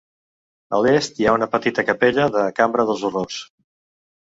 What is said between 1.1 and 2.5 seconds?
hi ha una petita capella de